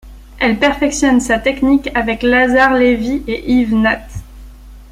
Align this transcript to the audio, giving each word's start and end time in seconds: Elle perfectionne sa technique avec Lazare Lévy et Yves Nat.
Elle 0.39 0.57
perfectionne 0.57 1.19
sa 1.19 1.37
technique 1.37 1.91
avec 1.95 2.23
Lazare 2.23 2.73
Lévy 2.73 3.21
et 3.27 3.51
Yves 3.51 3.75
Nat. 3.75 4.01